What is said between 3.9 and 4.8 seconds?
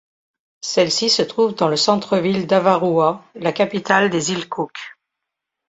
des Îles Cook.